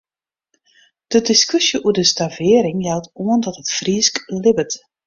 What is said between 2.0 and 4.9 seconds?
stavering jout oan dat it Frysk libbet.